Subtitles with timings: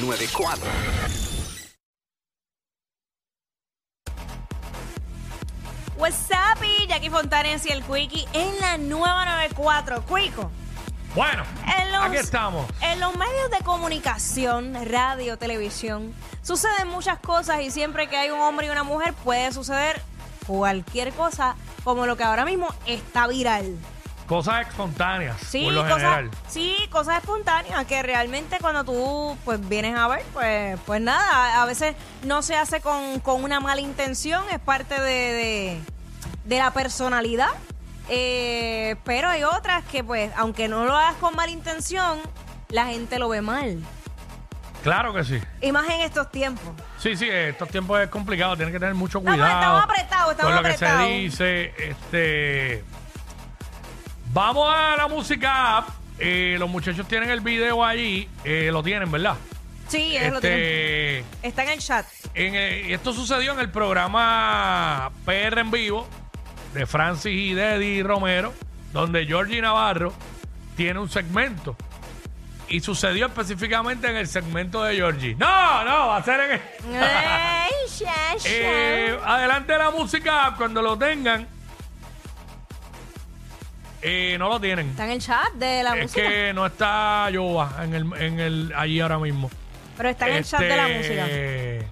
[0.00, 0.66] 94.
[5.98, 10.04] What's up, y Jackie Fontanes y el Quickie en la nueva 94.
[10.06, 10.50] Quico.
[11.14, 11.44] Bueno,
[11.78, 12.66] En los, aquí estamos.
[12.80, 18.40] En los medios de comunicación, radio, televisión, suceden muchas cosas y siempre que hay un
[18.40, 20.00] hombre y una mujer puede suceder
[20.46, 21.54] cualquier cosa,
[21.84, 23.76] como lo que ahora mismo está viral.
[24.26, 26.30] Cosas espontáneas, Sí, por lo cosas, general.
[26.48, 31.66] sí, cosas espontáneas que realmente cuando tú pues vienes a ver, pues, pues nada, a
[31.66, 35.80] veces no se hace con, con una mala intención, es parte de, de,
[36.44, 37.50] de la personalidad.
[38.08, 42.18] Eh, pero hay otras que pues, aunque no lo hagas con mala intención,
[42.68, 43.78] la gente lo ve mal.
[44.82, 45.40] Claro que sí.
[45.60, 46.64] Y más en estos tiempos.
[46.98, 49.46] Sí, sí, estos tiempos es complicado, tienes que tener mucho cuidado.
[49.46, 51.02] estamos apretados, estamos con lo que apretados.
[51.06, 51.74] se dice.
[51.90, 52.84] Este.
[54.32, 55.88] Vamos a la música app.
[56.18, 58.28] Eh, los muchachos tienen el video allí.
[58.44, 59.36] Eh, lo tienen, ¿verdad?
[59.88, 60.58] Sí, ellos lo tienen.
[60.58, 62.06] este, Está en el chat.
[62.34, 66.08] en, esto sucedió en el programa PR en vivo
[66.72, 68.54] de Francis y Deddy Romero,
[68.94, 70.14] donde Georgie Navarro
[70.76, 71.76] tiene un segmento.
[72.68, 75.34] Y sucedió específicamente en el segmento de Georgie.
[75.34, 76.60] No, no, va a ser en el...
[76.94, 78.38] Ey, ya, ya.
[78.46, 81.46] Eh, adelante la música cuando lo tengan.
[84.02, 84.88] Eh, no lo tienen.
[84.90, 86.28] Está en el chat de la es música.
[86.28, 89.50] que no está Yoba en el, en el allí ahora mismo.
[89.96, 91.26] Pero está en el chat de la Este, música.
[91.28, 91.88] eh,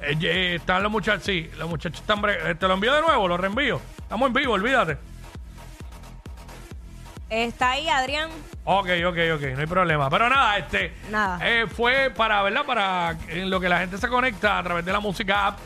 [0.00, 2.22] eh, están los muchachos, sí, los muchachos están.
[2.22, 3.80] bre- eh, te lo envío de nuevo, lo reenvío.
[3.98, 4.96] Estamos en vivo, olvídate.
[7.28, 8.28] Está ahí, Adrián.
[8.64, 10.10] Ok, ok, ok, no hay problema.
[10.10, 10.94] Pero nada, este.
[11.10, 11.38] Nada.
[11.48, 12.64] eh, fue para, ¿verdad?
[12.64, 15.58] Para en lo que la gente se conecta a través de la música app.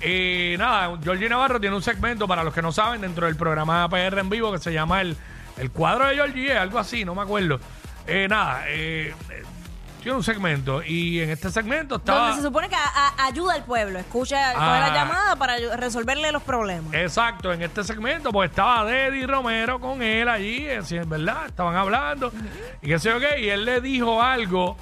[0.00, 3.88] Eh, nada, Georgie Navarro tiene un segmento, para los que no saben, dentro del programa
[3.88, 5.16] PR en vivo que se llama El,
[5.56, 7.58] el cuadro de Georgie, algo así, no me acuerdo.
[8.06, 9.42] Eh, nada, eh, eh,
[10.02, 12.28] tiene un segmento y en este segmento estaba...
[12.28, 12.78] Donde se supone que a-
[13.18, 13.98] a- ayuda al pueblo.
[13.98, 14.88] Escucha, Ah.
[14.88, 16.94] la llamada para ayu- resolverle los problemas.
[16.94, 21.74] Exacto, en este segmento pues estaba Deddy Romero con él allí, así es verdad, estaban
[21.74, 22.30] hablando
[22.82, 24.76] y qué sé yo qué, y él le dijo algo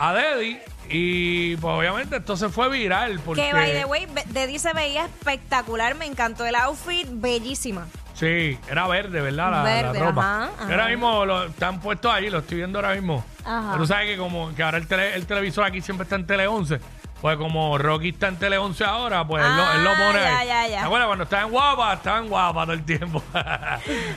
[0.00, 3.42] a Deddy y pues obviamente esto se fue viral porque...
[3.42, 5.94] Que, by the way, Deddy se veía espectacular.
[5.94, 7.06] Me encantó el outfit.
[7.10, 7.86] Bellísima.
[8.14, 9.50] Sí, era verde, ¿verdad?
[9.64, 10.20] La, ropa.
[10.20, 10.64] ajá, ajá.
[10.70, 13.24] Ahora mismo lo están puestos ahí, lo estoy viendo ahora mismo.
[13.44, 13.70] Ajá.
[13.72, 16.46] Pero sabes que como que ahora el, tele- el televisor aquí siempre está en Tele
[16.46, 16.80] 11.
[17.20, 20.20] Pues como Rocky está en Tele 11 ahora, pues él, lo, él lo Ah, pone
[20.20, 20.46] ya, ahí.
[20.48, 20.80] ya, ya.
[20.80, 21.06] ¿Te acuerdas?
[21.06, 23.22] Cuando estaba en guapa, estaba en guapa todo el tiempo.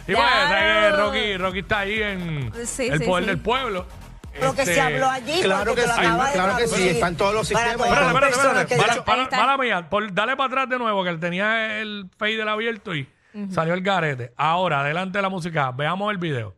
[0.08, 0.48] y pues, Claro.
[0.48, 3.30] sabes que Rocky, Rocky está ahí en Sí, el sí, poder sí.
[3.30, 3.86] del pueblo.
[4.42, 5.42] Lo que Este, se habló allí.
[5.42, 5.90] Claro que sí,
[6.34, 7.88] claro que sí, están todos los sistemas.
[7.88, 12.38] Espérate, espérate, mala mía, por- dale para atrás de nuevo, que él tenía el fade
[12.38, 13.08] del abierto y
[13.52, 14.34] salió el garete.
[14.36, 15.72] Ahora, adelante la música.
[15.72, 16.56] Veamos el video.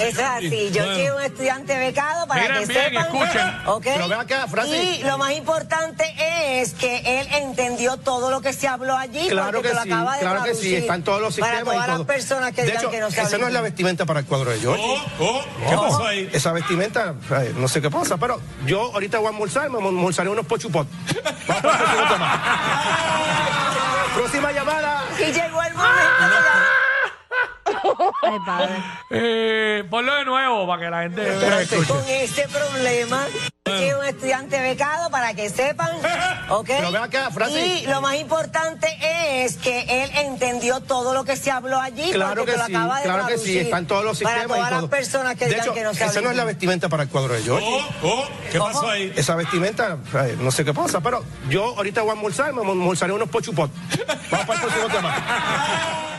[0.00, 0.70] Es así.
[0.70, 3.04] Yo quiero un estudiante becado para Miren que bien, sepan.
[3.06, 3.66] escuchen.
[3.66, 3.82] ¿ok?
[3.84, 4.46] Pero acá.
[4.66, 6.13] Y lo más importante
[6.62, 9.28] es que él entendió todo lo que se habló allí.
[9.28, 11.74] Claro porque que lo sí, acaba de claro que sí, están todos los Para sistemas
[11.74, 11.98] todas y todo.
[11.98, 14.20] las personas que de digan hecho, que no se esa no es la vestimenta para
[14.20, 14.84] el cuadro de George.
[15.68, 16.28] ¿Qué pasó ahí?
[16.32, 17.14] Esa vestimenta,
[17.56, 20.86] no sé qué pasa, pero yo ahorita voy a almorzar, me almorzaré unos pochupot.
[21.46, 22.84] Para.
[24.14, 25.04] Próxima llamada.
[25.18, 26.64] Y llegó el momento de la-
[28.22, 28.74] Ay, padre.
[29.10, 31.86] Eh, ponlo de nuevo para que la gente escuche.
[31.88, 33.26] con este problema.
[33.74, 35.90] Yo quiero un estudiante becado para que sepan.
[36.48, 36.70] ¿Ok?
[37.02, 37.82] Acá, Francis.
[37.82, 38.88] Y lo más importante
[39.44, 42.10] es que él entendió todo lo que se habló allí.
[42.12, 44.58] Claro porque que lo sí, acaba de claro que sí, están todos los Para sistemas
[44.58, 46.44] todas y las personas que de digan hecho, que no se esa no es la
[46.44, 47.66] vestimenta para el cuadro de George.
[48.50, 49.12] ¿Qué pasó ahí?
[49.16, 49.98] Esa vestimenta,
[50.38, 53.70] no sé qué pasa, pero yo ahorita voy a almorzar, me almorzaré unos pochupot.
[54.30, 56.10] Vamos para el próximo tema.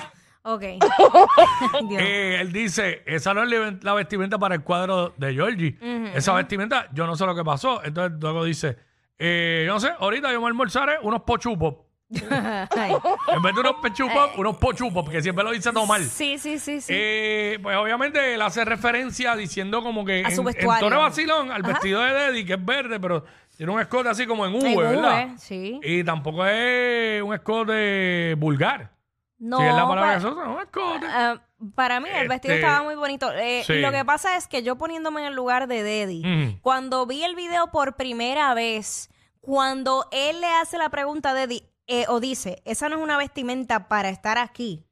[0.47, 0.61] Ok.
[1.89, 2.01] Dios.
[2.01, 5.77] Eh, él dice, esa no es la- vestimenta para el cuadro de Georgie.
[6.13, 7.83] Esa vestimenta, yo no sé lo que pasó.
[7.83, 8.77] Entonces luego dice,
[9.17, 11.75] eh, yo no sé, ahorita yo me almorzaré unos pochupos.
[12.29, 12.91] Ay.
[13.35, 16.03] En vez de unos pechupos, unos pochupos, porque siempre lo dice normal.
[16.03, 16.93] Sí, sí, sí, sí.
[16.95, 20.85] Eh, pues obviamente él hace referencia diciendo como que A su en, en vestuario.
[20.87, 23.25] tono de vacilón al vestido de Deddy, que es verde, pero
[23.57, 25.29] tiene un escote así como en V, En V, ¿verdad?
[25.39, 25.79] sí.
[25.83, 28.91] Y tampoco es un escote vulgar.
[29.37, 31.05] No, si es la palabra pa- que se usa, un escote.
[31.09, 31.41] Ah,
[31.75, 33.31] para mí el vestido Este, estaba muy bonito.
[33.33, 33.79] Eh, sí.
[33.79, 37.35] Lo que pasa es que yo poniéndome en el lugar de Deddy, cuando vi el
[37.35, 39.09] video por primera vez,
[39.41, 43.17] cuando él le hace la pregunta a Deddy, eh, o dice, esa no es una
[43.17, 44.85] vestimenta para estar aquí,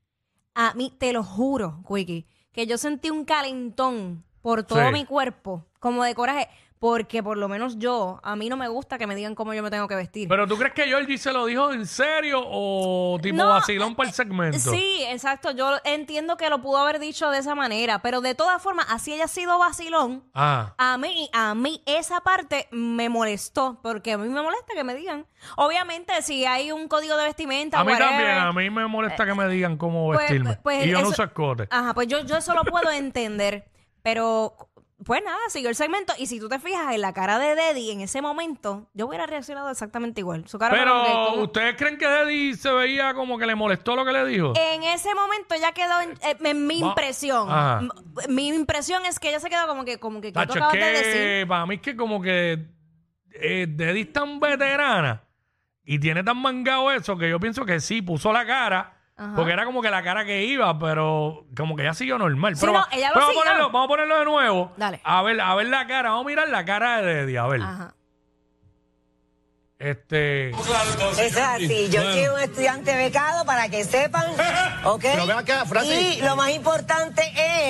[0.56, 4.92] a mí te lo juro, Quickie, que yo sentí un calentón por todo Sí.
[4.94, 6.50] mi cuerpo, como de coraje,
[6.84, 9.64] porque por lo menos yo, a mí no me gusta que me digan cómo yo
[9.64, 10.28] me tengo que vestir.
[10.28, 14.10] Pero tú crees que Georgie se lo dijo en serio o tipo No, vacilón para
[14.10, 14.60] el segmento?
[14.60, 15.52] Sí, exacto.
[15.52, 19.14] Yo entiendo que lo pudo haber dicho de esa manera, pero de todas formas, así
[19.14, 20.74] haya sido vacilón, Ah.
[20.78, 24.94] a mí, a mí esa parte me molestó, porque a mí me molesta que me
[24.94, 25.26] digan.
[25.56, 29.26] Obviamente, si hay un código de vestimenta, A mí whatever, también, a mí me molesta
[29.26, 30.58] que me digan cómo pues- vestirme.
[30.62, 31.66] pues y yo no eso- uso escote.
[31.72, 33.70] Ajá, pues yo, yo eso lo puedo entender,
[34.02, 34.58] pero
[35.06, 37.92] pues nada, siguió el segmento y si tú te fijas en la cara de Deddy
[37.92, 40.48] en ese momento, yo hubiera reaccionado exactamente igual.
[40.48, 43.56] Su cara fue como que, Pero, ¿ustedes creen que Deddy se veía como que le
[43.56, 44.54] molestó lo que le dijo?
[44.56, 47.50] En ese momento ya quedó en, eh, en mi Va- impresión.
[47.50, 47.80] Ajá.
[47.82, 50.52] M- Mi impresión es que ella se quedó como que, como que, ¿qué tú Tacho,
[50.54, 51.48] es acabas de decir?
[51.48, 52.66] para mí es que como que
[53.34, 55.24] eh, Deddy es tan veterana
[55.84, 58.98] y tiene tan mangado eso que yo pienso que sí, puso la cara.
[59.16, 59.34] Ajá.
[59.36, 62.56] Porque era como que la cara que iba, pero como que ya siguió normal.
[62.56, 63.44] Sí, pero no, va- ella lo pero vamos, a siguió.
[63.44, 64.74] ponerlo, vamos a ponerlo de nuevo.
[64.78, 65.02] Dale.
[65.04, 66.10] A ver, a ver la cara.
[66.10, 67.62] Vamos a mirar la cara de ver.
[67.62, 67.94] Ajá.
[69.80, 70.52] Este.
[70.52, 71.90] Eso es así.
[71.90, 74.24] Yo soy un estudiante becado para que sepan,
[74.86, 75.02] ¿ok?
[75.02, 76.18] Pero ve acá, Francis.
[76.20, 77.22] Y lo más importante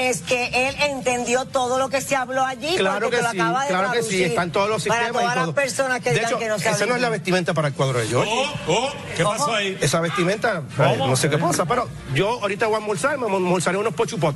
[0.10, 2.76] es que él entendió todo lo que se habló allí.
[2.78, 5.14] Claro porque que lo sí, acaba de claro que sí, están todos los sistemas Para
[5.14, 5.46] todas y todo.
[5.48, 6.90] las personas que de digan hecho, que no esa saben.
[6.90, 8.32] no es la vestimenta para el cuadro de George.
[8.34, 9.78] Oh, oh, ¿qué pasó ahí?
[9.82, 10.62] Esa vestimenta,
[10.98, 14.36] no sé qué pasa, pero yo ahorita voy a almorzar, me almorzaré unos pochupot.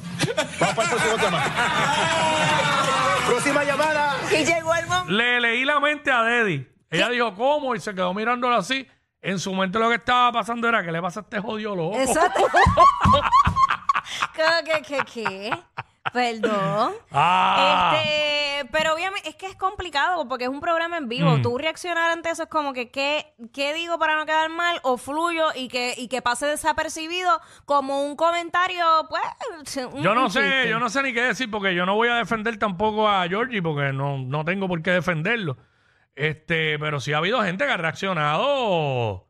[0.59, 1.43] Vamos para el próximo tema.
[3.27, 4.15] Próxima llamada.
[4.31, 5.11] Y llegó el momento.
[5.11, 6.67] Le leí la mente a Deddy.
[6.89, 7.75] Ella dijo, ¿cómo?
[7.75, 8.87] Y se quedó mirándolo así.
[9.21, 11.99] En su mente lo que estaba pasando era que le pasa a este jodido loco.
[11.99, 12.47] Exacto.
[14.63, 15.51] ¿Qué, qué, qué?
[16.13, 16.93] Perdón.
[17.11, 17.93] Ah.
[17.97, 21.37] Este, pero obviamente es que es complicado porque es un programa en vivo.
[21.37, 21.41] Mm.
[21.41, 24.97] Tú reaccionar ante eso es como que ¿qué, qué digo para no quedar mal o
[24.97, 29.77] fluyo y que, y que pase desapercibido como un comentario, pues.
[29.85, 32.15] un- Yo no sé, yo no sé ni qué decir porque yo no voy a
[32.15, 35.57] defender tampoco a Georgie porque no, no tengo por qué defenderlo.
[36.15, 39.27] Este, pero sí ha habido gente que ha reaccionado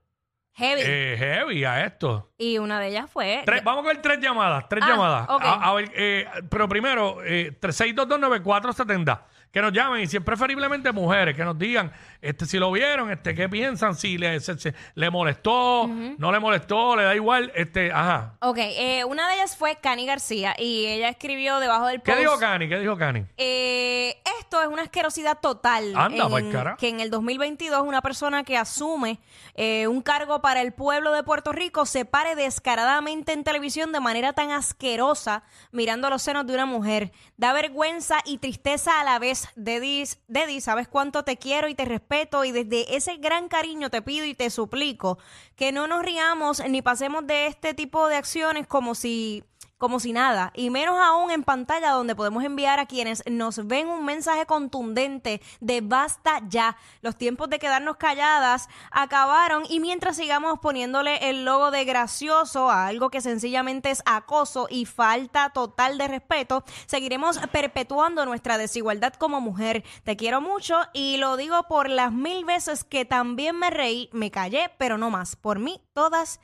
[0.58, 0.82] Heavy.
[0.84, 2.32] eh, heavy a esto.
[2.38, 3.44] y una de ellas fue.
[3.46, 5.30] Tres- vamos con tres llamadas, tres Ah, llamadas.
[5.30, 5.44] ok.
[5.46, 9.22] A, a ver, eh, pero primero, eh, 6229470.
[9.58, 13.10] Que nos llamen y si es preferiblemente mujeres, que nos digan este, si lo vieron,
[13.12, 17.52] este, qué piensan, si le, se- se- le molestó, no le molestó, le da igual.
[17.56, 18.36] Este, ajá.
[18.42, 22.20] Ok, eh, una de ellas fue Cani García y ella escribió debajo del ¿Qué post.
[22.22, 22.70] dijo Cani?
[22.70, 23.26] ¿Qué dijo Cani?
[23.38, 25.94] Eh, esto es una asquerosidad total.
[25.96, 26.76] Anda, en- cara.
[26.78, 29.20] Que en el 2022 una persona que asume
[29.56, 34.00] eh, un cargo para el pueblo de Puerto Rico se pare descaradamente en televisión de
[34.02, 37.12] manera tan asquerosa mirando los senos de una mujer.
[37.38, 39.47] Da vergüenza y tristeza a la vez.
[39.56, 44.02] Deddy, Deddy, sabes cuánto te quiero y te respeto y desde ese gran cariño te
[44.02, 45.18] pido y te suplico
[45.56, 49.44] que no nos riamos ni pasemos de este tipo de acciones como si
[49.78, 53.88] como si nada, y menos aún en pantalla donde podemos enviar a quienes nos ven
[53.88, 56.78] un mensaje contundente de basta ya.
[57.02, 62.88] Los tiempos de quedarnos calladas acabaron y mientras sigamos poniéndole el logo de gracioso a
[62.88, 69.42] algo que sencillamente es acoso y falta total de respeto, seguiremos perpetuando nuestra desigualdad como
[69.42, 69.84] mujer.
[70.04, 74.32] Te quiero mucho y lo digo por las mil veces que también me reí, me
[74.32, 75.36] callé, pero no más.
[75.36, 76.40] Por mí, todas,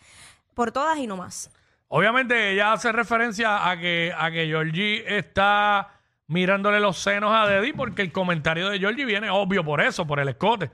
[0.54, 1.50] por todas y no más.
[1.96, 5.92] Obviamente ella hace referencia a que, a que Georgie está
[6.26, 10.20] mirándole los senos a Deddy porque el comentario de Georgie viene obvio por eso, por
[10.20, 10.72] el escote.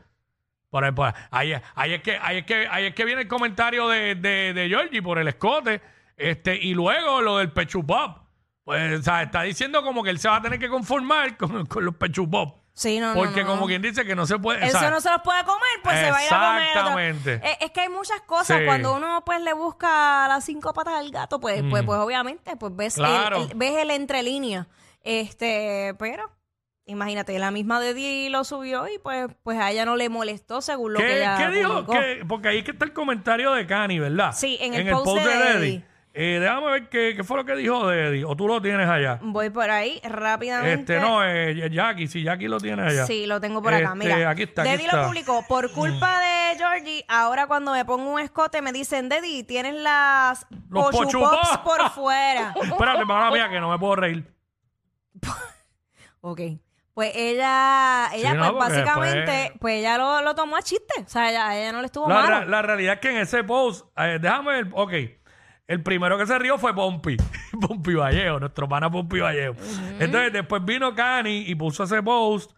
[0.69, 3.27] Por el- por- ahí, ahí es que, ahí, es que, ahí es que viene el
[3.27, 5.81] comentario de, de, Georgie por el escote.
[6.15, 8.19] Este, y luego lo del pechupop.
[8.63, 11.95] Pues, está diciendo como que él se va a tener que conformar con, con los
[11.95, 12.61] pechupop.
[12.79, 13.67] Sí, no, Porque no, como no.
[13.67, 14.63] quien dice que no se puede.
[14.63, 16.63] o Eso sea, no se los puede comer, pues se va a ir a comer.
[16.67, 17.33] Exactamente.
[17.43, 18.59] Eh, es que hay muchas cosas.
[18.59, 18.65] Sí.
[18.65, 22.73] Cuando uno pues le busca las cinco patas al gato, pues, pues, pues obviamente, pues
[22.73, 23.35] ves, el- Claro.
[23.49, 24.67] el, ves el entrelínea.
[25.03, 26.31] Este, pero
[26.85, 30.61] imagínate, la misma de Di lo subió y pues, pues a ella no le molestó
[30.61, 31.85] según lo que ¿Qué, ella qué dijo?
[31.85, 32.23] ¿Qué?
[32.29, 34.31] porque ahí que está el comentario de Cani, ¿verdad?
[34.33, 35.51] Sí, en el post de.
[35.51, 35.85] Eddie.
[36.11, 38.25] Eh, déjame ver qué, qué fue lo que dijo de Eddie.
[38.25, 39.19] O tú lo tienes allá.
[39.21, 40.95] Voy por ahí rápidamente.
[40.95, 43.05] Este, no, eh, Jackie, si Jackie lo tiene allá.
[43.05, 43.93] Sí, lo tengo por acá.
[43.93, 44.97] Este, Mira, aquí está, aquí Deddy está.
[44.97, 45.01] Mm.
[45.01, 45.45] lo publicó.
[45.47, 50.47] Por culpa de Georgie, ahora cuando me pongo un escote me dicen, Deddy, tienes las
[50.69, 51.57] Los pochupops pochupops.
[51.59, 52.53] por fuera.
[52.63, 54.25] Espérate, mala mía, que no me puedo reír.
[56.21, 56.41] ok.
[56.93, 60.61] Pues ella, ella Sí, no, pues porque básicamente, después- pues ella lo, lo tomó a
[60.61, 60.93] chiste.
[61.05, 63.43] O sea, ella, ella no le estuvo La, ra- la realidad es que en ese
[63.45, 64.91] post, eh, déjame ver, ok.
[65.69, 67.15] El primero que se rió fue Pompi.
[67.61, 69.53] Pompi Vallejo, nuestro pana Pompi Vallejo.
[69.99, 72.51] Entonces, después vino Cani y puso ese post.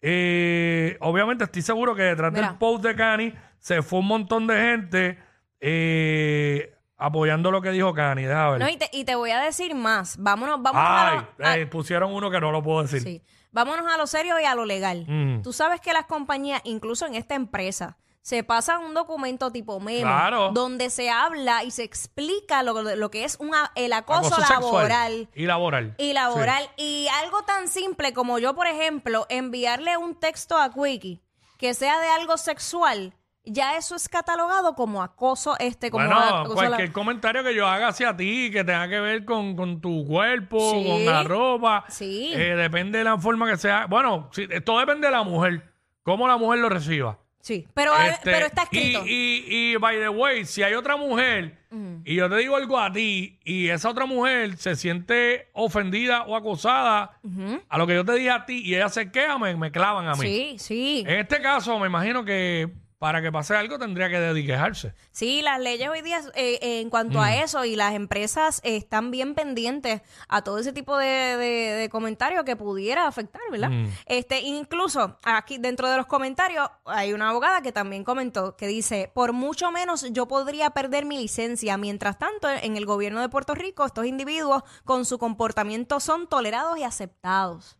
[0.00, 2.48] Eh, obviamente, estoy seguro que detrás Mira.
[2.48, 5.18] del post de Cani se fue un montón de gente
[5.60, 8.22] eh, apoyando lo que dijo Cani.
[8.22, 8.60] Deja ver.
[8.60, 10.16] No, y te, y te voy a decir más.
[10.18, 13.02] Vámonos, vámonos a Ay, lo- a- eh, pusieron uno que no lo puedo decir.
[13.02, 13.22] Sí.
[13.52, 15.04] Vámonos a lo serio y a lo legal.
[15.06, 15.42] Mm.
[15.42, 20.00] Tú sabes que las compañías, incluso en esta empresa, se pasan un documento tipo memo
[20.00, 20.50] Claro.
[20.52, 25.28] donde se habla y se explica lo, lo que es una, el acoso, laboral.
[25.32, 25.94] Y laboral.
[25.96, 26.68] Y laboral.
[26.76, 31.22] Y algo tan simple como yo, por ejemplo, enviarle un texto a Quickie
[31.56, 33.14] que sea de algo sexual,
[33.44, 37.68] ya eso es catalogado como acoso, este, como bueno, acoso cualquier la- comentario que yo
[37.68, 40.84] haga hacia ti que tenga que ver con, con tu cuerpo, Sí.
[40.84, 42.32] con la ropa, Sí.
[42.34, 43.86] eh, depende de la forma que sea.
[43.86, 44.30] Bueno,
[44.64, 47.20] todo depende de la mujer, cómo la mujer lo reciba.
[47.46, 49.06] Sí, pero, a- Este, pero está escrito.
[49.06, 51.56] Y, y, y, by the way, si hay otra mujer
[52.04, 56.34] y yo te digo algo a ti y esa otra mujer se siente ofendida o
[56.34, 57.20] acosada
[57.68, 60.08] a lo que yo te dije a ti y ella se queja, me, me clavan
[60.08, 60.22] a mí.
[60.22, 61.04] Sí, sí.
[61.06, 64.94] En este caso, me imagino que para que pase algo tendría que dediquejarse.
[65.12, 68.76] Sí, las leyes hoy día eh, eh, en cuanto a eso y las empresas eh,
[68.76, 73.70] están bien pendientes a todo ese tipo de, de- de comentarios que pudiera afectar, ¿verdad?
[74.06, 79.10] Este, incluso aquí dentro de los comentarios hay una abogada que también comentó que dice,
[79.14, 81.76] por mucho menos yo podría perder mi licencia.
[81.76, 86.78] Mientras tanto, en el gobierno de Puerto Rico, estos individuos con su comportamiento son tolerados
[86.78, 87.76] y aceptados.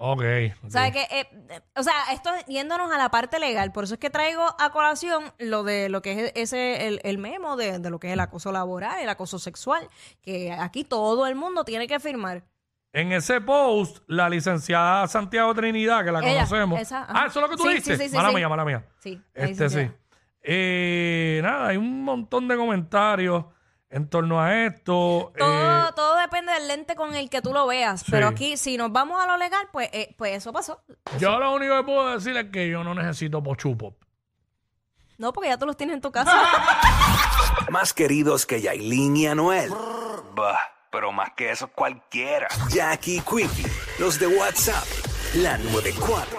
[0.00, 0.22] Ok.
[0.64, 1.28] O sea, que, eh,
[1.74, 4.70] o sea, esto es yéndonos a la parte legal, por eso es que traigo a
[4.70, 8.12] colación lo de lo que es ese el, el memo de, de lo que es
[8.12, 9.88] el acoso laboral, el acoso sexual,
[10.22, 12.44] que aquí todo el mundo tiene que firmar.
[12.92, 16.80] En ese post, la licenciada Santiago Trinidad, que la Ella, conocemos.
[16.80, 17.96] esa, ah, eso es lo que tú Sí, dijiste.
[17.98, 18.84] sí, sí, mala mía, mala mía.
[19.00, 19.90] Sí, Este sí.
[20.42, 23.44] Eh, nada, hay un montón de comentarios
[23.90, 25.32] en torno a esto.
[25.36, 28.10] Todo, Eh, todo depende del lente con el que tú lo veas, Sí.
[28.10, 30.82] pero aquí si nos vamos a lo legal, pues, eh, pues eso pasó.
[31.18, 33.96] yo lo único que puedo decir es que yo no necesito pochupo.
[35.16, 36.30] No, porque ya tú los tienes en tu casa.
[37.70, 39.70] Más queridos que Yailin y Anuel.
[40.34, 40.58] Bah,
[40.92, 42.46] pero más que eso cualquiera.
[42.70, 43.66] Jackie Quickie,
[43.98, 44.84] los de WhatsApp,
[45.34, 46.38] la 94.